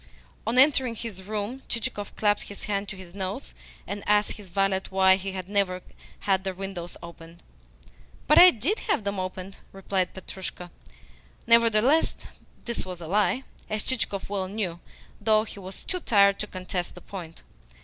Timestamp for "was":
12.83-12.99, 15.59-15.83